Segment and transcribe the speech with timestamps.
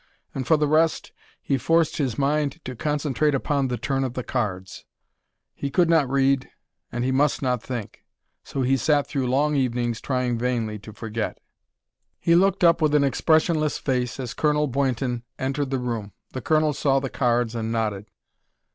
[0.33, 1.11] And for the rest,
[1.43, 4.83] he forced his mind to concentrate upon the turn of the cards.
[5.53, 6.49] He could not read
[6.91, 8.03] and he must not think!
[8.43, 11.39] so he sat through long evenings trying vainly to forget.
[12.19, 16.13] He looked up with an expressionless face as Colonel Boynton entered the room.
[16.31, 18.07] The colonel saw the cards and nodded.